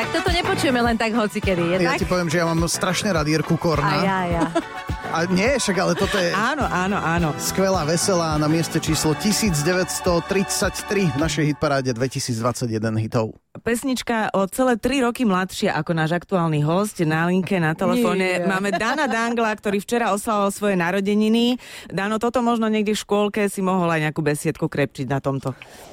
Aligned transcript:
Tak 0.00 0.16
toto 0.16 0.32
nepočujeme 0.32 0.80
len 0.80 0.96
tak 0.96 1.12
hocikedy, 1.12 1.60
je 1.60 1.76
Ja 1.76 1.92
tak? 1.92 2.00
ti 2.00 2.08
poviem, 2.08 2.32
že 2.32 2.40
ja 2.40 2.48
mám 2.48 2.64
strašne 2.64 3.12
rád 3.12 3.28
Jirku 3.28 3.52
A 3.52 3.60
Korna. 3.60 4.00
ja, 4.00 4.20
ja. 4.24 4.44
A 5.12 5.28
nie, 5.28 5.60
však 5.60 5.76
ale 5.76 5.92
toto 5.92 6.16
je 6.16 6.32
Áno, 6.32 6.64
áno, 6.64 6.96
áno. 6.96 7.28
skvelá, 7.36 7.84
veselá 7.84 8.40
na 8.40 8.48
mieste 8.48 8.80
číslo 8.80 9.12
1933 9.12 10.16
v 11.12 11.18
našej 11.18 11.44
hitparáde 11.52 11.92
2021 11.92 12.70
hitov. 12.96 13.36
Pesnička 13.50 14.30
o 14.30 14.46
celé 14.46 14.78
3 14.78 15.10
roky 15.10 15.26
mladšia 15.26 15.74
ako 15.74 15.90
náš 15.90 16.14
aktuálny 16.14 16.62
host 16.62 17.02
na 17.02 17.26
linke 17.26 17.58
na 17.58 17.74
telefóne. 17.74 18.38
Nie. 18.38 18.46
Máme 18.46 18.70
Dana 18.70 19.10
Dangla, 19.10 19.50
ktorý 19.50 19.82
včera 19.82 20.14
oslavoval 20.14 20.54
svoje 20.54 20.78
narodeniny. 20.78 21.58
Dano, 21.90 22.22
toto 22.22 22.46
možno 22.46 22.70
niekde 22.70 22.94
v 22.94 23.02
škôlke 23.02 23.50
si 23.50 23.58
mohol 23.58 23.90
aj 23.90 24.06
nejakú 24.06 24.22
besiedku 24.22 24.70
krepčiť 24.70 25.10
na 25.10 25.18
tomto. 25.18 25.50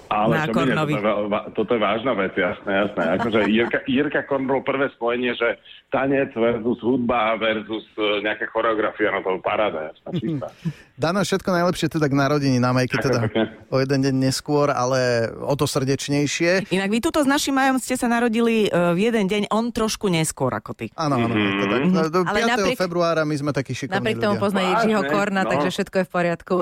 Ale 0.07 0.39
na 0.39 0.45
čo 0.47 0.53
mi 0.53 0.53
nie, 0.53 0.77
Kornovi. 0.77 0.93
toto, 1.01 1.11
toto 1.51 1.71
je 1.75 1.81
vážna 1.83 2.13
vec, 2.15 2.31
jasné, 2.37 2.71
jasné. 2.71 3.03
Akože 3.19 3.39
Jirka, 3.51 3.79
Jirka 3.89 4.21
Korn 4.23 4.47
bol 4.47 4.63
prvé 4.63 4.87
spojenie, 4.95 5.35
že 5.35 5.59
tanec 5.91 6.31
versus 6.31 6.79
hudba 6.79 7.35
versus 7.35 7.83
e, 7.99 8.23
nejaká 8.23 8.47
choreografia, 8.47 9.11
no 9.11 9.19
to 9.19 9.35
je 9.35 9.43
paráda, 9.43 9.91
jasná, 9.91 10.09
čistá. 10.21 10.47
Dana, 10.95 11.27
všetko 11.27 11.49
najlepšie 11.51 11.87
teda 11.91 12.07
k 12.07 12.15
narodení 12.15 12.59
keď 12.59 12.71
Ďakujem 12.71 13.03
teda 13.03 13.19
pekne. 13.27 13.43
o 13.67 13.77
jeden 13.83 13.99
deň 14.07 14.15
neskôr, 14.31 14.71
ale 14.71 15.27
o 15.43 15.53
to 15.59 15.67
srdečnejšie. 15.67 16.71
Inak 16.71 16.89
vy 16.91 16.99
tuto 17.03 17.19
s 17.19 17.27
našim 17.47 17.55
Majom 17.55 17.79
ste 17.79 17.95
sa 17.95 18.11
narodili 18.11 18.67
e, 18.67 18.69
v 18.91 18.99
jeden 19.01 19.23
deň, 19.23 19.41
on 19.47 19.71
trošku 19.71 20.11
neskôr 20.11 20.51
ako 20.51 20.75
ty. 20.75 20.91
Áno, 20.93 21.15
áno. 21.15 21.31
Teda, 21.31 21.75
do 22.11 22.19
5. 22.21 22.27
Ale 22.27 22.39
napriek- 22.43 22.75
februára 22.77 23.23
my 23.23 23.35
sme 23.37 23.51
takí 23.51 23.71
šikovní 23.71 23.95
Napriek 23.95 24.19
tomu 24.19 24.35
pozná? 24.35 24.59
Jiřího 24.75 24.99
Korna, 25.07 25.41
No. 25.41 25.49
takže 25.49 25.69
všetko 25.71 25.95
je 25.95 26.03
v 26.03 26.11
poriadku. 26.11 26.55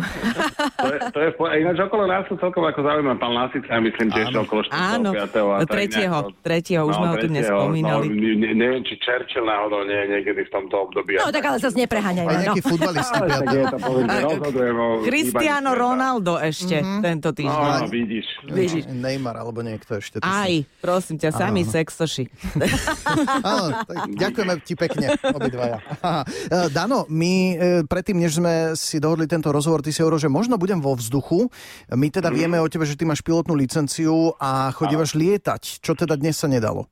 To 0.78 0.86
je, 0.88 0.98
to 1.10 1.20
je 1.20 1.30
v 1.32 1.38
ináč 1.58 1.78
okolo 1.82 2.06
nás 2.06 2.22
sú 2.30 2.38
celkom 2.38 2.62
ako 2.62 2.86
zaujímavé. 2.86 3.18
Pán 3.18 3.34
Lasica, 3.34 3.66
ja 3.68 3.82
myslím, 3.82 4.08
tiež 4.12 4.30
Áno. 4.30 4.46
okolo 4.46 4.62
4. 4.62 4.78
Áno, 4.94 5.10
5. 5.10 5.58
a 5.58 5.66
tretieho, 5.66 6.18
nejako- 6.22 6.38
tretieho, 6.40 6.82
už 6.86 6.94
sme 6.94 7.08
ho 7.08 7.16
tu 7.18 7.28
dnes 7.28 7.46
spomínali. 7.48 8.06
No, 8.06 8.14
ne, 8.14 8.50
neviem, 8.54 8.82
či 8.86 8.94
Churchill 9.00 9.42
náhodou 9.44 9.82
nie 9.82 9.98
je 9.98 10.08
niekedy 10.14 10.42
v 10.44 10.52
tomto 10.54 10.76
období. 10.78 11.18
No 11.18 11.34
tak 11.34 11.42
ale 11.44 11.58
zase 11.58 11.74
Aj 11.74 11.82
nepreháňajme. 11.82 12.34
No. 12.46 12.54
že 12.54 13.58
rozhodujem 14.22 14.78
o 14.78 14.88
Cristiano. 15.02 15.70
Ronaldo 15.74 16.38
ešte 16.38 16.78
tento 17.02 17.34
týždeň. 17.34 17.66
No, 17.82 17.90
vidíš. 17.90 18.28
Vidíš. 18.46 18.84
Neymar 18.88 19.36
alebo 19.36 19.62
niekto 19.62 19.98
ešte. 19.98 20.20
Aj, 20.22 20.52
prosím 20.78 21.18
ťa, 21.18 21.30
sami 21.32 21.62
sextoši. 21.62 22.30
Áno, 23.42 23.66
tak 23.84 23.98
ďakujeme 24.12 24.54
ti 24.62 24.74
pekne, 24.74 25.18
obidvaja. 25.26 25.82
E, 25.82 26.70
Dano, 26.70 27.06
my 27.08 27.34
e, 27.34 27.56
predtým, 27.84 28.18
než 28.18 28.38
sme 28.38 28.54
si 28.74 28.98
dohodli 28.98 29.26
tento 29.26 29.50
rozhovor, 29.50 29.82
ty 29.82 29.90
si 29.90 30.00
hovoril, 30.00 30.20
že 30.20 30.30
možno 30.30 30.56
budem 30.56 30.78
vo 30.78 30.94
vzduchu. 30.94 31.50
My 31.90 32.08
teda 32.08 32.30
Mhm. 32.30 32.36
vieme 32.36 32.58
o 32.58 32.68
tebe, 32.68 32.84
že 32.84 32.94
ty 32.94 33.04
máš 33.04 33.20
pilotnú 33.20 33.54
licenciu 33.54 34.34
a 34.38 34.70
chodívaš 34.72 35.14
lietať, 35.14 35.82
čo 35.82 35.94
teda 35.94 36.16
dnes 36.16 36.36
sa 36.36 36.46
nedalo. 36.46 36.86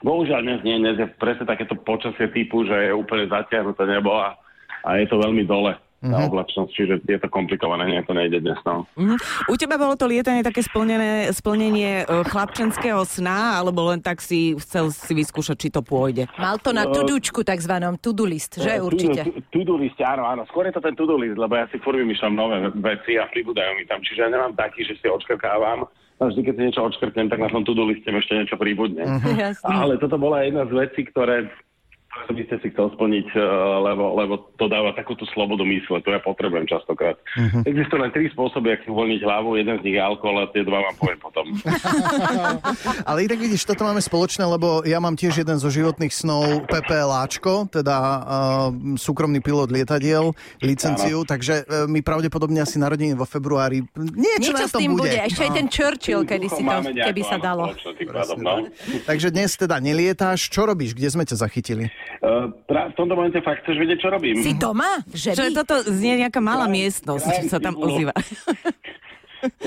Bohužiaľ 0.00 0.42
dnes 0.42 0.60
nie, 0.66 0.82
dnes 0.82 0.98
je 0.98 1.06
presne 1.14 1.46
takéto 1.46 1.78
počasie 1.78 2.26
typu, 2.26 2.66
že 2.66 2.90
je 2.90 2.92
úplne 2.92 3.30
zatiahnuté 3.30 3.86
nebo 3.86 4.18
a, 4.18 4.34
a 4.82 4.98
je 4.98 5.06
to 5.06 5.14
veľmi 5.14 5.46
dole 5.46 5.78
tá 6.02 6.18
Mhm. 6.18 6.28
oblačnosť, 6.28 6.70
čiže 6.74 6.94
je 7.06 7.18
to 7.22 7.28
komplikované, 7.30 7.86
nie 7.86 8.02
to 8.02 8.10
nejde 8.10 8.42
dnes. 8.42 8.58
No. 8.66 8.90
Mhm. 8.98 9.16
U 9.46 9.54
teba 9.54 9.78
bolo 9.78 9.94
to 9.94 10.04
lietanie 10.04 10.42
také 10.42 10.58
splnené, 10.60 11.30
splnenie 11.30 12.02
e, 12.02 12.26
chlapčenského 12.26 13.06
sna, 13.06 13.62
alebo 13.62 13.86
len 13.86 14.02
tak 14.02 14.18
si 14.18 14.58
chcel 14.58 14.90
si 14.90 15.14
vyskúšať, 15.14 15.56
či 15.56 15.68
to 15.70 15.78
pôjde? 15.80 16.26
Mal 16.36 16.58
to 16.58 16.74
na 16.74 16.90
tudučku 16.90 17.46
takzvanom, 17.46 17.94
to-do 17.96 18.26
list, 18.26 18.58
že 18.58 18.76
Eh, 18.76 18.82
určite. 18.82 19.22
To- 19.22 19.62
To-do 19.62 19.78
list, 19.78 19.94
áno, 19.96 20.26
áno. 20.26 20.42
Skôr 20.50 20.66
je 20.66 20.74
to 20.74 20.82
ten 20.82 20.98
to-do 20.98 21.14
list, 21.14 21.38
lebo 21.38 21.54
ja 21.54 21.70
si 21.70 21.78
furt 21.78 21.94
vymýšľam 21.94 22.34
nové 22.34 22.56
veci 22.74 23.14
a 23.14 23.30
pribúdajú 23.30 23.78
mi 23.78 23.86
tam. 23.86 24.02
Čiže 24.02 24.26
ja 24.26 24.28
nemám 24.28 24.58
taký, 24.58 24.82
že 24.82 24.98
si 24.98 25.06
odškrkávam. 25.06 25.86
A 26.18 26.26
vždy, 26.26 26.40
keď 26.40 26.54
si 26.54 26.62
niečo 26.62 26.82
odškrtnem, 26.82 27.28
tak 27.28 27.38
na 27.38 27.46
tom 27.46 27.62
to-do 27.62 27.82
liste 27.84 28.06
ešte 28.06 28.34
niečo 28.34 28.54
pribudne. 28.56 29.02
Jasne. 29.38 29.70
Ale 29.70 29.98
toto 29.98 30.16
bola 30.16 30.42
jedna 30.42 30.66
z 30.66 30.72
vecí, 30.72 31.06
ktoré 31.06 31.46
ktoré 32.12 32.32
by 32.36 32.42
ste 32.44 32.56
si 32.60 32.66
chcel 32.76 32.92
splniť, 32.92 33.28
eh, 33.32 33.40
lebo, 33.88 34.12
lebo 34.12 34.34
to 34.60 34.68
dáva 34.68 34.92
takúto 34.92 35.24
slobodu 35.32 35.64
mysle, 35.64 36.04
to 36.04 36.12
ja 36.12 36.20
potrebujem 36.20 36.68
častokrát. 36.68 37.16
Existujú 37.64 38.04
len 38.04 38.12
tri 38.12 38.28
spôsoby, 38.28 38.68
ak 38.76 38.84
si 38.84 38.92
uvoľniť 38.92 39.20
hlavu, 39.24 39.56
jeden 39.56 39.80
z 39.80 39.84
nich 39.88 39.96
je 39.96 40.02
alkohol 40.04 40.44
a 40.44 40.52
tie 40.52 40.60
dva 40.60 40.84
vám 40.84 40.94
poviem 41.00 41.20
potom. 41.24 41.46
Ale 43.08 43.24
inak 43.24 43.40
vidíš, 43.40 43.64
toto 43.64 43.88
máme 43.88 44.04
spoločné, 44.04 44.44
lebo 44.44 44.84
ja 44.84 45.00
mám 45.00 45.16
tiež 45.16 45.40
jeden 45.40 45.56
zo 45.56 45.72
životných 45.72 46.12
snov 46.12 46.68
PPLáčko, 46.68 47.72
teda 47.72 47.96
uh, 47.96 48.20
súkromný 49.00 49.40
pilot 49.40 49.72
lietadiel, 49.72 50.36
licenciu, 50.60 51.24
takže 51.24 51.64
uh, 51.64 51.88
my 51.88 52.04
pravdepodobne 52.04 52.60
asi 52.60 52.76
narodení 52.76 53.16
vo 53.16 53.24
februári. 53.24 53.88
Niečo, 53.96 54.52
Niečo 54.52 54.60
na 54.60 54.68
s 54.68 54.74
tým 54.76 54.92
bude. 54.92 55.08
bude. 55.08 55.18
Ešte 55.32 55.42
aj 55.48 55.52
ten 55.56 55.66
Churchill, 55.72 56.22
kedy 56.28 56.46
si 56.52 56.60
to, 56.60 56.76
keby 56.92 57.22
sa 57.24 57.36
áno, 57.40 57.44
dalo. 57.44 57.62
spoločné 57.72 57.92
tým 57.96 58.08
pádom, 58.12 58.38
no. 58.44 58.54
Takže 59.08 59.28
dnes 59.32 59.50
teda 59.56 59.80
nelietáš. 59.80 60.52
Čo 60.52 60.68
robíš? 60.68 60.92
Kde 60.92 61.08
sme 61.08 61.24
ťa 61.24 61.36
zachytili? 61.40 61.88
Eh, 62.22 62.46
v 62.70 62.94
tomto 62.94 63.18
momente 63.18 63.42
fakt 63.42 63.66
chceš 63.66 63.82
vedieť, 63.82 63.98
čo 63.98 64.08
robím? 64.14 64.38
Si 64.38 64.54
doma? 64.54 65.02
Že 65.10 65.28
Čo 65.34 65.42
je 65.42 65.52
toto, 65.58 65.74
znie 65.90 66.22
nejaká 66.22 66.38
malá 66.38 66.70
miestnosť, 66.70 67.24
prajem 67.26 67.48
sa 67.50 67.58
tam 67.58 67.74
ozýva. 67.74 68.14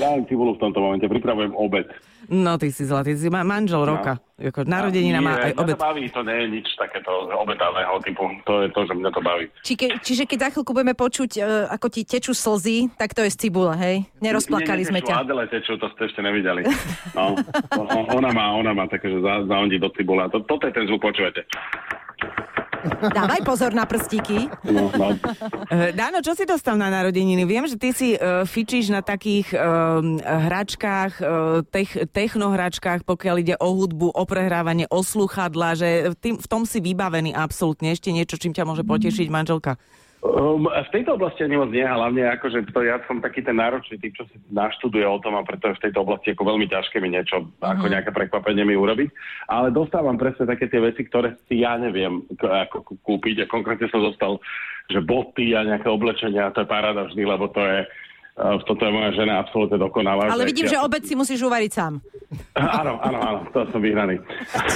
Práve 0.06 0.22
cibulu 0.30 0.54
v 0.54 0.60
tomto 0.62 0.78
momente, 0.78 1.02
pripravujem 1.10 1.50
obed. 1.58 1.90
No 2.26 2.58
ty 2.58 2.70
si 2.70 2.86
zlatý, 2.86 3.14
ty 3.14 3.26
si 3.26 3.30
ma- 3.30 3.46
manžel 3.46 3.82
roka. 3.82 4.18
Ako 4.38 4.66
narodenina 4.66 5.18
má 5.18 5.38
aj 5.42 5.54
Nie, 5.54 5.58
obed. 5.58 5.74
Mňa 5.74 5.78
to 5.78 5.86
baví, 5.86 6.04
to 6.10 6.20
nie 6.22 6.36
je 6.42 6.46
nič 6.58 6.68
takéto 6.74 7.10
obetavného 7.34 7.94
typu. 8.02 8.22
To 8.46 8.66
je 8.66 8.68
to, 8.70 8.80
že 8.86 8.92
mňa 8.98 9.10
to 9.10 9.20
baví. 9.22 9.46
Či 9.62 9.72
ke, 9.74 9.86
čiže 10.02 10.26
keď 10.26 10.38
za 10.38 10.48
chvíľku 10.54 10.70
budeme 10.74 10.94
počuť, 10.94 11.30
e, 11.38 11.40
ako 11.70 11.86
ti 11.90 12.02
tečú 12.06 12.34
slzy, 12.34 12.90
tak 12.98 13.14
to 13.14 13.22
je 13.26 13.30
z 13.30 13.38
cibule, 13.46 13.74
hej? 13.78 14.06
Nerozplakali 14.22 14.82
Nie, 14.82 14.88
sme 14.90 14.98
netečú, 15.02 15.14
ťa. 15.14 15.22
Adele 15.22 15.44
tečú, 15.50 15.72
to 15.78 15.86
ste 15.94 16.02
ešte 16.06 16.20
nevideli. 16.22 16.62
No, 17.14 17.38
ona 18.14 18.30
má, 18.34 18.54
ona 18.54 18.74
má 18.74 18.84
také, 18.86 19.10
že 19.10 19.18
za, 19.22 19.46
zaondí 19.46 19.78
do 19.78 19.90
cibula. 19.94 20.26
To, 20.30 20.42
toto 20.42 20.66
je 20.66 20.74
ten 20.74 20.84
zvuk, 20.90 21.06
počujete. 21.06 21.46
Dávaj 22.88 23.40
pozor 23.42 23.72
na 23.74 23.84
prstíky. 23.84 24.48
No, 24.66 24.90
no. 24.94 25.12
Dáno, 25.92 26.22
čo 26.22 26.32
si 26.38 26.46
dostal 26.46 26.78
na 26.78 26.88
narodeniny? 26.88 27.42
Viem, 27.44 27.66
že 27.66 27.76
ty 27.76 27.90
si 27.90 28.14
uh, 28.14 28.46
fičíš 28.46 28.94
na 28.94 29.02
takých 29.02 29.52
uh, 29.52 30.00
hračkách, 30.22 31.12
uh, 31.20 31.62
tech, 31.66 31.92
technohračkách, 32.10 33.02
pokiaľ 33.02 33.36
ide 33.42 33.54
o 33.58 33.68
hudbu, 33.74 34.14
o 34.14 34.22
prehrávanie, 34.24 34.86
o 34.88 35.02
sluchadla, 35.02 35.76
že 35.76 35.88
v, 36.12 36.16
tým, 36.16 36.34
v 36.38 36.46
tom 36.46 36.62
si 36.64 36.78
vybavený 36.78 37.34
absolútne. 37.34 37.92
Ešte 37.92 38.14
niečo, 38.14 38.38
čím 38.38 38.54
ťa 38.54 38.64
môže 38.64 38.86
potešiť 38.86 39.28
manželka? 39.28 39.78
Um, 40.26 40.66
v 40.66 40.90
tejto 40.90 41.14
oblasti 41.14 41.46
ani 41.46 41.54
moc 41.54 41.70
nie, 41.70 41.86
hlavne 41.86 42.26
akože 42.34 42.66
to 42.68 42.80
ja 42.82 42.98
som 43.06 43.22
taký 43.22 43.40
ten 43.40 43.54
náročný 43.54 43.94
typ, 43.96 44.10
čo 44.12 44.26
si 44.26 44.36
naštuduje 44.50 45.06
o 45.06 45.22
tom 45.22 45.38
a 45.38 45.46
preto 45.46 45.70
je 45.70 45.78
v 45.78 45.84
tejto 45.86 46.02
oblasti 46.02 46.34
ako 46.34 46.42
veľmi 46.42 46.66
ťažké 46.66 46.98
mi 46.98 47.14
niečo, 47.14 47.46
ako 47.58 47.86
nejaké 47.86 48.10
prekvapenie 48.10 48.66
mi 48.66 48.74
urobiť. 48.74 49.08
Ale 49.46 49.70
dostávam 49.70 50.18
presne 50.18 50.44
také 50.44 50.66
tie 50.66 50.82
veci, 50.82 51.06
ktoré 51.06 51.38
si 51.46 51.62
ja 51.62 51.78
neviem 51.78 52.26
k- 52.34 52.50
ako 52.66 52.76
kú- 52.82 52.98
kúpiť 53.00 53.46
a 53.46 53.50
konkrétne 53.50 53.86
som 53.86 54.02
dostal, 54.02 54.42
že 54.90 54.98
boty 54.98 55.54
a 55.54 55.62
nejaké 55.62 55.86
oblečenia, 55.86 56.50
to 56.50 56.66
je 56.66 56.68
paráda 56.68 57.06
vždy, 57.06 57.22
lebo 57.22 57.46
to 57.48 57.62
je 57.62 57.78
uh, 57.86 58.58
toto 58.66 58.82
je 58.82 58.92
moja 58.92 59.14
žena 59.14 59.38
absolútne 59.38 59.78
dokonalá. 59.78 60.26
Ale 60.26 60.42
vidím, 60.44 60.66
že 60.66 60.74
ja- 60.74 60.82
obed 60.82 61.06
si 61.06 61.14
musíš 61.14 61.38
uvariť 61.40 61.70
sám. 61.70 62.02
Áno, 62.58 62.98
áno, 62.98 63.18
áno, 63.22 63.38
to 63.54 63.70
som 63.70 63.78
vyhraný. 63.78 64.18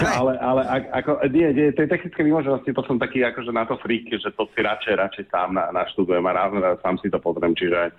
ale, 0.06 0.38
ale 0.38 0.62
ak, 0.70 0.82
ako, 1.02 1.10
nie, 1.34 1.50
nie, 1.50 1.74
tej 1.74 1.90
technické 1.90 2.22
vymoženosti, 2.22 2.70
to 2.70 2.82
som 2.86 3.02
taký 3.02 3.26
akože 3.26 3.50
na 3.50 3.66
to 3.66 3.74
freak, 3.82 4.06
že 4.06 4.30
to 4.38 4.46
si 4.54 4.62
radšej, 4.62 4.94
radšej 4.94 5.24
sám 5.34 5.58
na, 5.58 5.74
naštudujem 5.74 6.22
a 6.30 6.32
rád, 6.36 6.62
rád 6.62 6.78
sám 6.78 7.02
si 7.02 7.10
to 7.10 7.18
pozriem, 7.18 7.58
čiže 7.58 7.90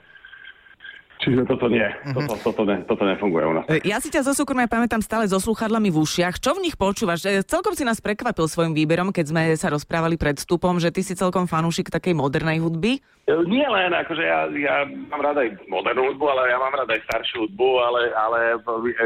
Čiže 1.22 1.46
toto 1.46 1.70
nie, 1.70 1.86
toto, 2.10 2.34
toto, 2.42 2.62
ne, 2.64 2.82
toto 2.82 3.04
nefunguje 3.04 3.46
u 3.46 3.54
nás. 3.54 3.66
Eh, 3.68 3.78
Ja 3.84 3.98
si 3.98 4.10
ťa 4.10 4.26
zo 4.26 4.34
súkromia 4.34 4.66
pamätám 4.66 5.00
stále 5.00 5.24
so 5.24 5.38
sluchadlami 5.38 5.88
v 5.88 5.98
ušiach. 6.00 6.36
Čo 6.36 6.58
v 6.58 6.66
nich 6.66 6.74
počúvaš? 6.76 7.22
Eh, 7.24 7.42
Celkom 7.44 7.72
si 7.72 7.84
nás 7.84 7.98
prekvapil 7.98 8.44
svojim 8.44 8.74
výberom, 8.74 9.10
keď 9.10 9.26
sme 9.28 9.42
sa 9.54 9.70
rozprávali 9.70 10.18
pred 10.18 10.36
vstupom, 10.36 10.76
že 10.76 10.90
ty 10.90 11.00
si 11.00 11.14
celkom 11.14 11.46
fanúšik 11.46 11.88
takej 11.88 12.12
modernej 12.12 12.58
hudby. 12.58 12.98
E, 13.22 13.38
Nie 13.46 13.70
len, 13.70 13.94
akože 13.94 14.18
ja, 14.20 14.40
ja 14.50 14.76
mám 15.08 15.22
rada 15.22 15.40
aj 15.40 15.62
modernú 15.68 16.10
hudbu, 16.10 16.26
ale 16.28 16.42
ja 16.48 16.58
mám 16.58 16.74
rada 16.74 16.90
aj 16.90 17.06
staršiu 17.06 17.46
hudbu, 17.46 17.70
ale, 17.80 18.02
ale 18.12 18.40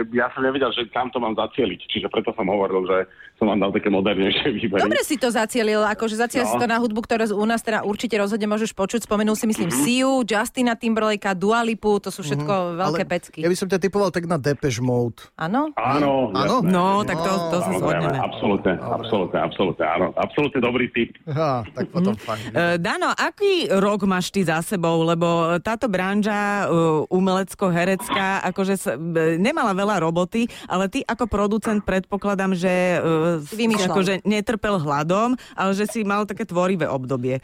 ja 0.09 0.31
som 0.31 0.39
nevedel, 0.39 0.71
že 0.71 0.87
kam 0.87 1.11
to 1.11 1.19
mám 1.19 1.35
zacieliť, 1.35 1.79
čiže 1.85 2.07
preto 2.07 2.31
som 2.31 2.47
hovoril, 2.47 2.87
že 2.87 2.97
som 3.35 3.51
vám 3.51 3.59
dal 3.59 3.75
také 3.75 3.91
modernejšie 3.91 4.55
výbery. 4.55 4.79
Dobre 4.79 5.03
si 5.03 5.19
to 5.19 5.28
zacielil, 5.28 5.84
akože 5.84 6.16
zacielil 6.16 6.47
No. 6.47 6.51
si 6.55 6.57
to 6.57 6.67
na 6.69 6.79
hudbu, 6.79 7.03
ktorú 7.03 7.35
u 7.35 7.43
nás 7.43 7.59
teda 7.59 7.84
určite 7.84 8.16
rozhodne 8.16 8.47
môžeš 8.47 8.72
počuť. 8.72 9.03
Spomenul 9.03 9.35
si, 9.35 9.43
myslím, 9.45 9.67
Mhm. 9.67 9.75
Siu, 9.75 10.11
Justina 10.23 10.73
Timberlakea, 10.73 11.35
Dua 11.35 11.59
Lipu, 11.59 11.99
to 12.05 12.13
sú 12.13 12.22
všetko 12.22 12.78
veľké 12.78 13.03
pecky. 13.09 13.40
Ja 13.41 13.49
by 13.49 13.57
som 13.57 13.66
ťa 13.66 13.81
typoval 13.81 14.13
tak 14.13 14.29
na 14.29 14.37
Depeche 14.37 14.85
Mode. 14.85 15.25
Áno? 15.41 15.73
Áno, 15.73 16.29
Áno? 16.37 16.61
No, 16.61 17.02
tak 17.02 17.17
to, 17.17 17.31
to 17.49 17.57
sa 17.66 17.72
zhodneme. 17.81 18.13
absolútne, 18.22 18.78
absolútne, 18.78 19.40
absolútne, 19.41 19.85
áno. 19.90 20.07
Absolútne 20.13 20.59
dobrý 20.61 20.85
tip. 20.93 21.17
Aha, 21.25 21.66
tak 21.73 21.90
potom 21.90 22.13
fajn. 22.13 22.43
Eh, 22.53 22.75
Dano, 22.78 23.09
aký 23.09 23.73
rok 23.73 24.05
máš 24.05 24.29
ty 24.29 24.46
za 24.46 24.61
sebou? 24.61 25.02
Lebo 25.02 25.57
táto 25.66 25.90
branža 25.90 26.69
uh, 26.69 27.07
umelecko-herecká 27.09 28.46
akože 28.52 28.75
sa, 28.78 28.93
e, 28.93 29.40
nemala 29.40 29.72
veľa 29.73 30.03
roboty, 30.03 30.46
ale 30.69 30.91
ty 30.91 31.02
ako 31.07 31.25
producent 31.25 31.81
predpokladám, 31.81 32.53
že 32.53 33.02
uh, 33.02 33.87
akože 33.90 34.22
netrpel 34.28 34.78
hladom, 34.78 35.34
ale 35.57 35.72
že 35.73 35.90
si 35.90 36.05
mal 36.05 36.28
také 36.29 36.46
tvorivé 36.46 36.85
obdobie. 36.85 37.41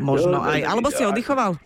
Možno 0.00 0.40
Jo, 0.40 0.46
aj. 0.46 0.60
Alebo 0.64 0.88
si 0.88 1.02
oddychoval? 1.02 1.58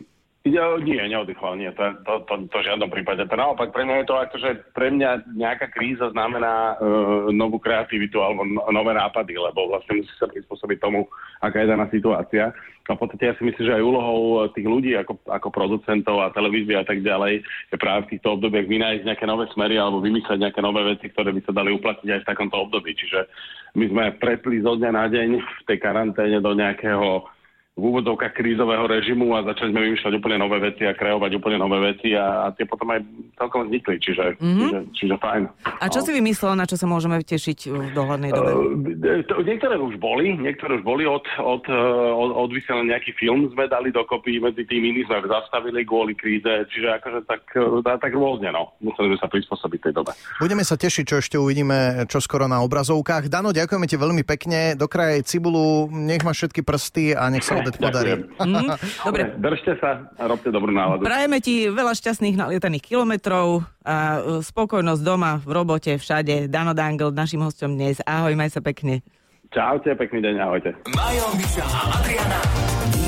Ja, 0.44 0.76
nie, 0.76 1.00
neoddychoval, 1.00 1.56
nie, 1.56 1.72
to, 1.72 2.04
to, 2.04 2.20
to, 2.28 2.34
to 2.52 2.56
v 2.60 2.66
žiadnom 2.68 2.92
prípade. 2.92 3.24
To 3.24 3.32
naopak, 3.32 3.72
pre 3.72 3.88
mňa 3.88 4.04
je 4.04 4.08
to 4.12 4.16
akože, 4.28 4.50
pre 4.76 4.92
mňa 4.92 5.32
nejaká 5.32 5.72
kríza 5.72 6.12
znamená 6.12 6.76
uh, 6.76 7.32
novú 7.32 7.56
kreativitu 7.56 8.20
alebo 8.20 8.44
no, 8.44 8.60
nové 8.68 8.92
nápady, 8.92 9.40
lebo 9.40 9.72
vlastne 9.72 10.04
musí 10.04 10.12
sa 10.20 10.28
prispôsobiť 10.28 10.84
tomu, 10.84 11.08
aká 11.40 11.64
je 11.64 11.72
daná 11.72 11.88
situácia. 11.88 12.52
A 12.84 12.92
v 12.92 13.00
podstate 13.00 13.32
ja 13.32 13.34
si 13.40 13.48
myslím, 13.48 13.64
že 13.64 13.76
aj 13.80 13.88
úlohou 13.88 14.44
tých 14.52 14.68
ľudí 14.68 14.92
ako, 15.00 15.16
ako 15.32 15.48
producentov 15.48 16.20
a 16.20 16.28
televízie 16.36 16.76
a 16.76 16.84
tak 16.84 17.00
ďalej 17.00 17.40
je 17.72 17.76
práve 17.80 18.04
v 18.04 18.10
týchto 18.12 18.36
obdobiach 18.36 18.68
vynájsť 18.68 19.08
nejaké 19.08 19.24
nové 19.24 19.48
smery 19.56 19.80
alebo 19.80 20.04
vymyslieť 20.04 20.44
nejaké 20.44 20.60
nové 20.60 20.84
veci, 20.92 21.08
ktoré 21.08 21.32
by 21.32 21.40
sa 21.48 21.56
dali 21.56 21.72
uplatniť 21.72 22.10
aj 22.12 22.20
v 22.20 22.28
takomto 22.28 22.60
období. 22.60 22.92
Čiže 22.92 23.24
my 23.80 23.88
sme 23.88 24.04
prepli 24.20 24.60
zo 24.60 24.76
dňa 24.76 24.90
na 24.92 25.08
deň 25.08 25.40
v 25.40 25.62
tej 25.64 25.78
karanténe 25.80 26.44
do 26.44 26.52
nejakého 26.52 27.32
v 27.74 27.82
úvodzovkách 27.90 28.38
krízového 28.38 28.86
režimu 28.86 29.34
a 29.34 29.42
začali 29.42 29.74
sme 29.74 29.82
vymýšľať 29.90 30.12
úplne 30.14 30.38
nové 30.38 30.62
veci 30.62 30.86
a 30.86 30.94
kreovať 30.94 31.30
úplne 31.34 31.58
nové 31.58 31.90
veci 31.90 32.14
a, 32.14 32.46
a 32.46 32.54
tie 32.54 32.62
potom 32.70 32.86
aj 32.94 33.02
celkom 33.34 33.66
vznikli, 33.66 33.98
čiže, 33.98 34.38
mm-hmm. 34.38 34.58
čiže, 34.62 34.78
čiže 34.94 35.14
fajn. 35.18 35.42
A 35.82 35.84
čo 35.90 35.98
no. 35.98 36.04
si 36.06 36.10
vymyslel, 36.14 36.54
na 36.54 36.70
čo 36.70 36.78
sa 36.78 36.86
môžeme 36.86 37.18
tešiť 37.18 37.58
v 37.74 37.90
dohľadnej 37.90 38.30
dobe? 38.30 38.50
Uh, 38.54 39.26
to, 39.26 39.42
niektoré 39.42 39.74
už 39.74 39.98
boli, 39.98 40.38
niektoré 40.38 40.78
už 40.78 40.86
boli 40.86 41.02
od, 41.02 41.26
od, 41.42 41.66
e, 41.66 41.74
od, 42.14 42.30
od 42.46 42.50
nejaký 42.86 43.10
film 43.18 43.50
sme 43.50 43.66
dali 43.66 43.90
dokopy, 43.90 44.38
medzi 44.38 44.62
tým 44.70 44.94
iní 44.94 45.02
sme 45.10 45.26
zastavili 45.26 45.82
kvôli 45.82 46.14
kríze, 46.14 46.46
čiže 46.70 47.02
akože 47.02 47.26
tak, 47.26 47.42
e, 47.58 47.82
tak 47.82 48.12
rôzne, 48.14 48.54
no. 48.54 48.70
Museli 48.86 49.10
sme 49.10 49.18
sa 49.18 49.26
prispôsobiť 49.26 49.90
tej 49.90 49.92
dobe. 49.98 50.14
Budeme 50.38 50.62
sa 50.62 50.78
tešiť, 50.78 51.04
čo 51.10 51.16
ešte 51.18 51.36
uvidíme 51.42 52.06
čo 52.06 52.22
skoro 52.22 52.46
na 52.46 52.62
obrazovkách. 52.62 53.26
Dano, 53.26 53.50
ďakujeme 53.50 53.90
ti 53.90 53.98
veľmi 53.98 54.22
pekne, 54.22 54.78
dokraj 54.78 55.26
cibulu, 55.26 55.90
nech 55.90 56.22
má 56.22 56.30
všetky 56.30 56.62
prsty 56.62 57.18
a 57.18 57.26
nech 57.34 57.42
sa 57.42 57.58
odet 57.64 57.76
podarí. 57.80 58.12
Mm, 58.44 58.76
dobre. 58.76 59.22
Držte 59.40 59.72
sa 59.80 60.04
a 60.14 60.22
robte 60.28 60.52
dobrú 60.52 60.68
náladu. 60.68 61.02
Prajeme 61.02 61.40
ti 61.40 61.66
veľa 61.66 61.96
šťastných 61.96 62.36
nalietaných 62.36 62.84
kilometrov 62.92 63.64
a 63.82 64.20
e, 64.20 64.44
spokojnosť 64.44 65.02
doma, 65.02 65.40
v 65.40 65.50
robote, 65.50 65.96
všade. 65.96 66.52
Dano 66.52 66.76
Dangl, 66.76 67.10
našim 67.10 67.40
hostom 67.40 67.74
dnes. 67.74 68.04
Ahoj, 68.04 68.36
maj 68.36 68.52
sa 68.52 68.60
pekne. 68.60 69.00
Čaute, 69.54 69.96
pekný 69.96 70.20
deň, 70.22 70.34
ahojte. 70.44 70.70
Majo, 70.92 71.26
Miša 71.40 71.64
a 71.64 71.80
Adriana. 71.98 73.03